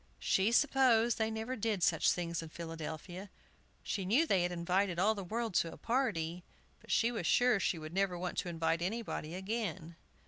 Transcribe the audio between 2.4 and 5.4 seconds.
in Philadelphia; she knew they had invited all the